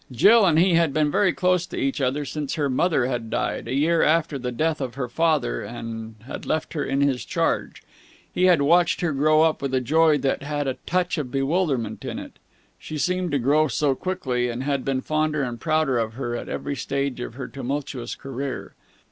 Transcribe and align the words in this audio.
Jill 0.11 0.47
and 0.47 0.57
he 0.57 0.73
had 0.73 0.93
been 0.95 1.11
very 1.11 1.31
close 1.31 1.67
to 1.67 1.77
each 1.77 2.01
other 2.01 2.25
since 2.25 2.55
her 2.55 2.69
mother 2.71 3.05
had 3.05 3.29
died, 3.29 3.67
a 3.67 3.75
year 3.75 4.01
after 4.01 4.39
the 4.39 4.51
death 4.51 4.81
of 4.81 4.95
her 4.95 5.07
father, 5.07 5.61
and 5.61 6.15
had 6.25 6.47
left 6.47 6.73
her 6.73 6.83
in 6.83 7.01
his 7.01 7.23
charge. 7.23 7.83
He 8.33 8.45
had 8.45 8.63
watched 8.63 9.01
her 9.01 9.11
grow 9.11 9.43
up 9.43 9.61
with 9.61 9.75
a 9.75 9.79
joy 9.79 10.17
that 10.17 10.41
had 10.41 10.67
a 10.67 10.77
touch 10.87 11.19
of 11.19 11.29
bewilderment 11.29 12.03
in 12.03 12.17
it 12.17 12.39
she 12.79 12.97
seemed 12.97 13.29
to 13.33 13.37
grow 13.37 13.67
so 13.67 13.93
quickly 13.93 14.49
and 14.49 14.63
had 14.63 14.83
been 14.83 15.01
fonder 15.01 15.43
and 15.43 15.59
prouder 15.61 15.99
of 15.99 16.13
her 16.15 16.35
at 16.35 16.49
every 16.49 16.75
stage 16.75 17.19
of 17.19 17.35
her 17.35 17.47
tumultuous 17.47 18.15
career. 18.15 18.73